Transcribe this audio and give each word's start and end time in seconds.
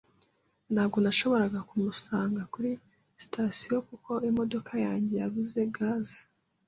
Ntabwo 0.73 0.97
nashoboraga 1.03 1.59
kumusanga 1.69 2.41
kuri 2.53 2.71
sitasiyo 3.21 3.75
kuko 3.89 4.11
imodoka 4.29 4.71
yanjye 4.85 5.13
yabuze 5.21 5.59
gaze. 5.75 6.19